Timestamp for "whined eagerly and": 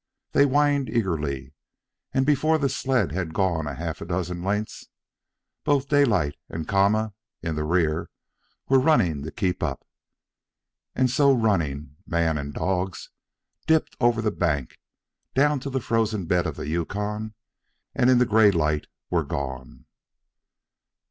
0.45-2.25